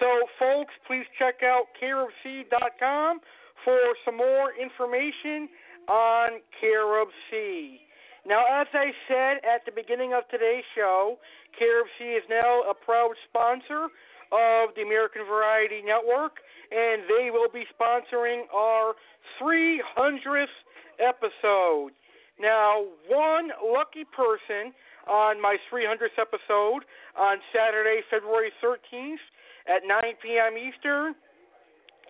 [0.00, 0.08] So,
[0.40, 3.20] folks, please check out caribsea.com
[3.64, 5.48] for some more information
[5.86, 7.78] on Carib Sea.
[8.26, 11.18] Now, as I said at the beginning of today's show,
[11.58, 13.86] Carib Sea is now a proud sponsor
[14.32, 16.42] of the American Variety Network,
[16.72, 18.94] and they will be sponsoring our
[19.38, 20.56] 300th
[21.00, 21.92] episode.
[22.40, 24.74] Now, one lucky person
[25.06, 26.82] on my 300th episode
[27.16, 29.22] on Saturday, February 13th
[29.68, 30.58] at 9 p.m.
[30.58, 31.14] Eastern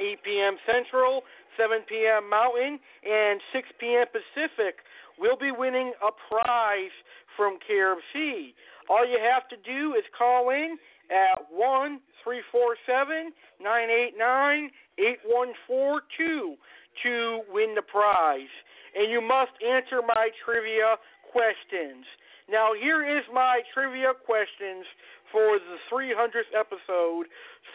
[0.00, 0.56] 8 p.m.
[0.66, 1.22] Central,
[1.56, 2.28] 7 p.m.
[2.28, 4.06] Mountain, and 6 p.m.
[4.10, 4.82] Pacific
[5.18, 6.94] will be winning a prize
[7.36, 8.54] from Carib Sea.
[8.88, 10.76] All you have to do is call in
[11.10, 16.56] at 1 347 989 8142
[17.02, 18.52] to win the prize.
[18.94, 20.96] And you must answer my trivia
[21.32, 22.06] questions.
[22.50, 24.84] Now, here is my trivia questions
[25.32, 27.26] for the 300th episode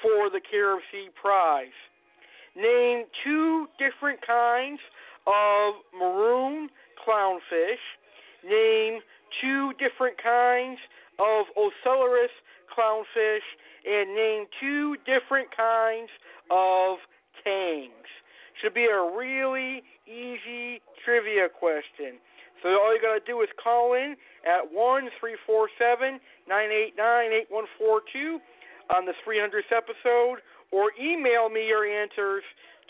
[0.01, 1.75] for the Carib Sea prize.
[2.55, 4.79] Name two different kinds
[5.27, 6.69] of maroon
[7.05, 7.83] clownfish.
[8.43, 9.01] Name
[9.41, 10.79] two different kinds
[11.19, 12.33] of Ocellaris
[12.71, 13.47] clownfish.
[13.85, 16.09] And name two different kinds
[16.51, 16.97] of
[17.43, 18.07] tangs.
[18.61, 22.19] Should be a really easy trivia question.
[22.61, 26.93] So all you gotta do is call in at one three four seven nine eight
[26.97, 28.39] nine eight one four two
[28.89, 30.41] on the 300th episode,
[30.71, 32.43] or email me your answers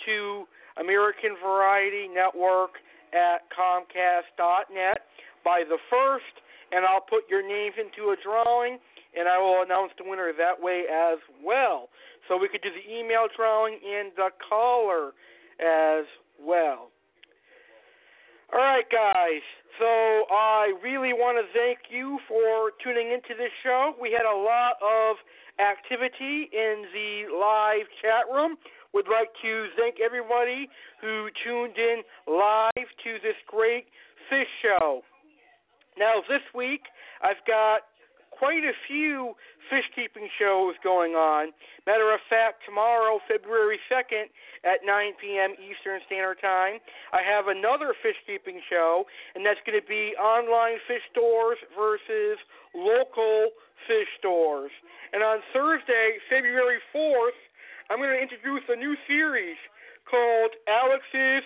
[0.06, 0.48] to
[0.80, 2.80] American Variety Network
[3.14, 5.12] at Comcast dot net
[5.44, 6.34] by the first,
[6.72, 8.80] and I'll put your names into a drawing,
[9.14, 11.90] and I will announce the winner that way as well.
[12.28, 15.12] So we could do the email drawing and the caller
[15.60, 16.06] as
[16.42, 16.90] well.
[18.52, 19.44] All right, guys.
[19.78, 23.94] So I really want to thank you for tuning into this show.
[24.02, 25.16] We had a lot of
[25.60, 28.58] activity in the live chat room.
[28.94, 30.68] Would like to thank everybody
[31.00, 33.86] who tuned in live to this great
[34.30, 35.02] fish show.
[35.98, 36.82] Now, this week,
[37.22, 37.86] I've got
[38.40, 39.36] quite a few
[39.68, 41.52] fish keeping shows going on.
[41.84, 44.32] Matter of fact, tomorrow, February 2nd,
[44.64, 45.60] at 9 p.m.
[45.60, 46.80] Eastern Standard Time,
[47.12, 49.04] I have another fish keeping show,
[49.36, 52.40] and that's going to be online fish stores versus
[52.72, 53.52] local
[53.86, 54.72] fish stores.
[55.12, 57.38] And on Thursday, February 4th,
[57.92, 59.60] I'm going to introduce a new series
[60.08, 61.44] called Alex's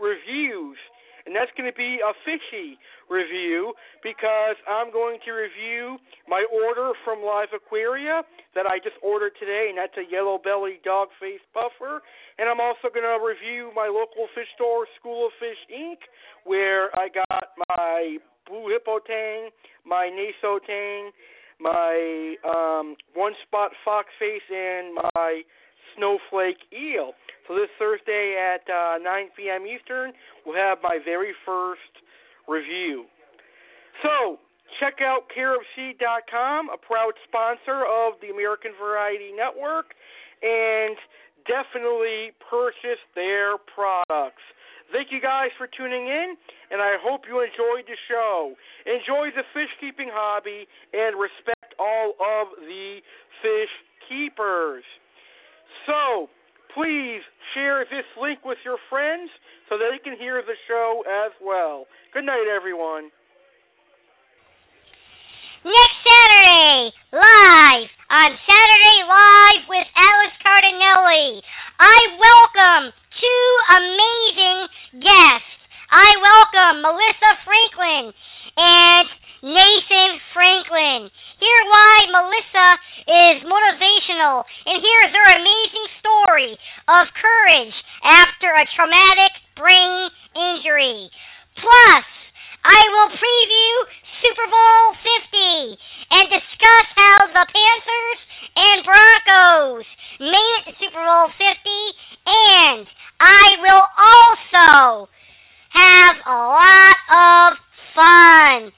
[0.00, 0.80] Reviews
[1.26, 5.98] and that's going to be a fishy review because I'm going to review
[6.28, 8.22] my order from Live Aquaria
[8.54, 12.02] that I just ordered today, and that's a yellow belly dog face puffer.
[12.38, 16.00] And I'm also going to review my local fish store, School of Fish Inc.,
[16.44, 18.16] where I got my
[18.48, 19.50] blue hippo tang,
[19.84, 21.10] my naso tang,
[21.60, 25.42] my um, one spot fox face, and my
[25.96, 27.12] snowflake eel.
[27.50, 29.66] So this Thursday at uh, 9 p.m.
[29.66, 30.14] Eastern,
[30.46, 31.90] we'll have my very first
[32.46, 33.10] review.
[34.06, 34.38] So
[34.78, 39.98] check out caribsea.com, a proud sponsor of the American Variety Network,
[40.46, 40.94] and
[41.42, 44.46] definitely purchase their products.
[44.94, 46.38] Thank you guys for tuning in,
[46.70, 48.54] and I hope you enjoyed the show.
[48.86, 53.02] Enjoy the fish keeping hobby and respect all of the
[53.42, 53.74] fish
[54.06, 54.86] keepers.
[55.90, 56.30] So,
[56.74, 59.30] please share this link with your friends
[59.68, 61.86] so they can hear the show as well.
[62.12, 63.10] Good night, everyone.
[65.60, 71.42] Next Saturday, live on Saturday Live with Alex Cardinale,
[71.78, 73.46] I welcome two
[73.76, 74.58] amazing
[75.04, 75.52] guests.
[75.92, 78.12] I welcome Melissa Franklin
[78.56, 79.06] and
[79.44, 81.12] Nathan Franklin.
[81.40, 82.68] Hear why Melissa
[83.08, 86.52] is motivational and hear their amazing story
[86.88, 91.08] of courage after a traumatic brain injury.
[91.56, 92.06] Plus,
[92.64, 93.72] I will preview
[94.20, 95.80] Super Bowl 50
[96.12, 98.20] and discuss how the Panthers
[98.52, 99.88] and Broncos
[100.20, 101.40] made it to Super Bowl 50
[102.26, 102.84] and
[103.20, 105.08] I will also
[105.72, 107.48] have a lot of
[107.96, 108.72] fun.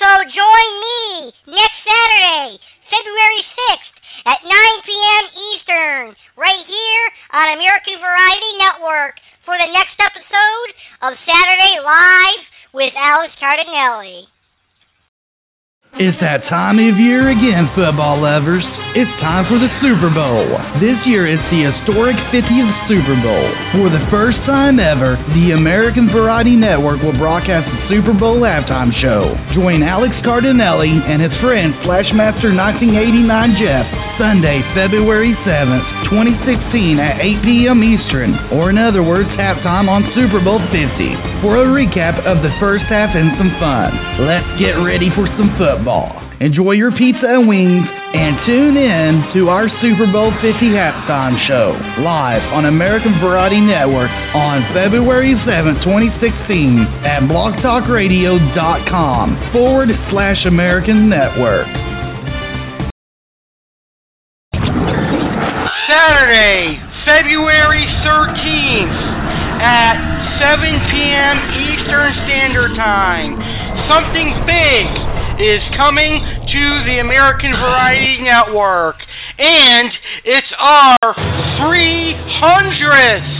[0.00, 3.96] So join me next Saturday, February 6th
[4.32, 4.52] at 9
[4.84, 5.24] p.m.
[5.32, 6.04] Eastern,
[6.36, 7.06] right here
[7.36, 10.70] on American Variety Network for the next episode
[11.04, 14.28] of Saturday Live with Alex Cardinale.
[15.96, 18.62] It's that time of year again, football lovers.
[18.94, 20.46] It's time for the Super Bowl.
[20.80, 23.46] This year it's the historic 50th Super Bowl.
[23.76, 28.94] For the first time ever, the American Variety Network will broadcast the Super Bowl halftime
[29.04, 29.36] show.
[29.52, 33.84] Join Alex Cardinale and his friend Flashmaster 1989 Jeff
[34.16, 37.84] Sunday, February 7th, 2016 at 8 p.m.
[37.84, 42.54] Eastern, or in other words, halftime on Super Bowl 50 for a recap of the
[42.56, 43.92] first half and some fun.
[44.24, 46.15] Let's get ready for some football.
[46.36, 51.72] Enjoy your pizza and wings and tune in to our Super Bowl 50 halftime show
[52.04, 61.72] live on American Variety Network on February 7, 2016 at blogtalkradio.com forward slash American Network.
[65.88, 66.76] Saturday,
[67.08, 68.92] February 13th
[69.64, 69.96] at
[70.36, 71.36] 7 p.m.
[71.64, 73.40] Eastern Standard Time.
[73.88, 75.05] Something big
[75.36, 78.96] is coming to the American Variety Network,
[79.36, 79.88] and
[80.24, 81.12] it's our
[81.60, 83.32] 300th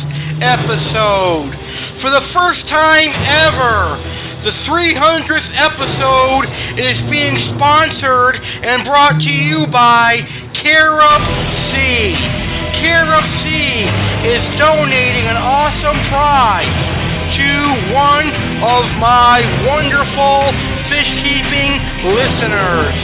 [0.44, 1.50] episode.
[2.04, 3.10] For the first time
[3.48, 3.96] ever,
[4.44, 6.44] the 300th episode
[6.76, 10.20] is being sponsored and brought to you by
[10.60, 11.22] Carib
[11.72, 12.12] Sea.
[12.84, 13.76] Carib Sea
[14.36, 17.05] is donating an awesome prize
[17.36, 17.52] to
[17.92, 18.28] one
[18.64, 20.36] of my wonderful
[20.88, 21.72] fish keeping
[22.08, 22.96] listeners.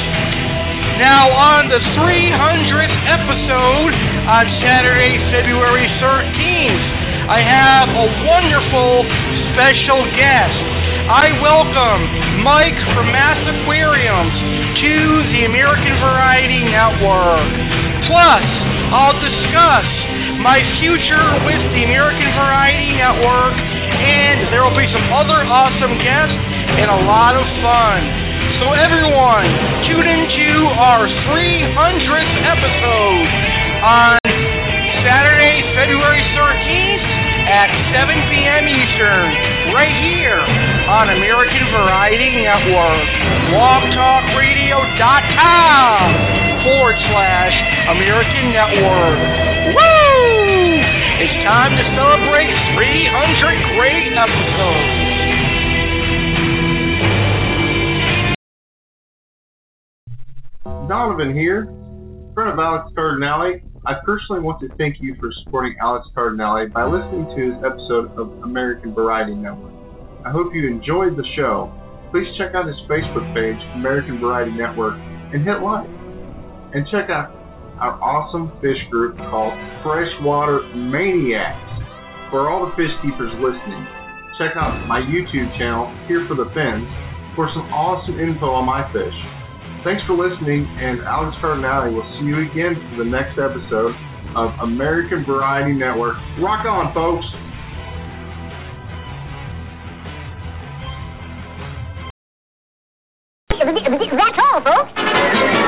[0.96, 3.92] Now, on the 300th episode
[4.28, 9.06] on Saturday, February 13th, I have a wonderful
[9.54, 10.58] special guest.
[11.06, 12.02] I welcome
[12.42, 14.34] Mike from Mass Aquariums
[14.82, 14.94] to
[15.30, 17.46] the American Variety Network.
[18.10, 18.46] Plus,
[18.90, 19.86] I'll discuss
[20.42, 26.42] my future with the American Variety Network, and there will be some other awesome guests
[26.74, 28.02] and a lot of fun.
[28.58, 29.46] So, everyone,
[29.86, 33.26] tune into our 300th episode
[33.86, 34.18] on
[35.06, 36.91] Saturday, February 13th
[37.52, 38.64] at 7 p.m.
[38.64, 39.28] Eastern,
[39.76, 40.40] right here
[40.88, 43.04] on American Variety Network.
[43.52, 46.00] BlogTalkRadio.com
[46.64, 47.52] forward slash
[47.92, 49.20] American Network.
[49.76, 50.80] Woo!
[51.20, 54.88] It's time to celebrate 300 great episodes.
[60.88, 61.68] Donovan here,
[62.32, 63.60] friend of Alex Cardinale.
[63.82, 68.14] I personally want to thank you for supporting Alex Cardinale by listening to his episode
[68.14, 69.74] of American Variety Network.
[70.22, 71.66] I hope you enjoyed the show.
[72.14, 74.94] Please check out his Facebook page, American Variety Network,
[75.34, 75.90] and hit like.
[76.78, 77.34] And check out
[77.82, 79.50] our awesome fish group called
[79.82, 82.30] Freshwater Maniacs.
[82.30, 83.82] For all the fish keepers listening,
[84.38, 86.86] check out my YouTube channel, Here for the Fins,
[87.34, 89.18] for some awesome info on my fish.
[89.84, 93.90] Thanks for listening, and Alex will see you again for the next episode
[94.36, 96.14] of American Variety Network.
[96.38, 97.26] Rock on, folks!
[104.14, 105.61] That's all, folks.